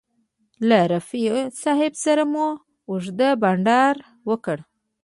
له 0.67 0.79
رفیع 0.91 1.33
صاحب 1.61 1.93
سره 2.05 2.23
مو 2.31 2.47
اوږد 2.89 3.19
بنډار 3.41 3.95
وکړ. 4.29 4.57